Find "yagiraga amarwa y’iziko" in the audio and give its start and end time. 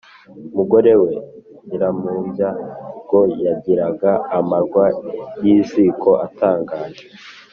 3.45-6.09